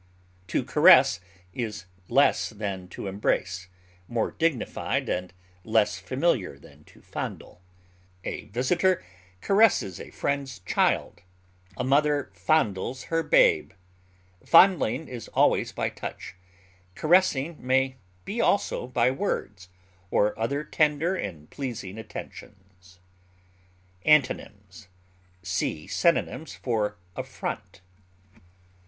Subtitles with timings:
[0.47, 1.19] To caress
[1.53, 3.67] is less than to embrace;
[4.07, 5.31] more dignified and
[5.63, 7.61] less familiar than to fondle.
[8.23, 9.05] A visitor
[9.41, 11.21] caresses a friend's child;
[11.77, 13.73] a mother fondles her babe.
[14.43, 16.33] Fondling is always by touch;
[16.95, 19.69] caressing may be also by words,
[20.09, 22.97] or other tender and pleasing attentions.
[24.03, 24.87] Antonyms:
[25.43, 27.81] See synonyms for AFFRONT.